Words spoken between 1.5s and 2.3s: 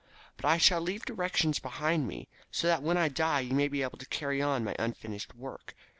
behind me